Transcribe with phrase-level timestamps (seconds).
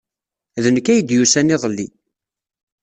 [0.63, 1.87] D nekk ay d-yusan iḍelli.